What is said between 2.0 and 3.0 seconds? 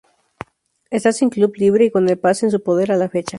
el pase en su poder, a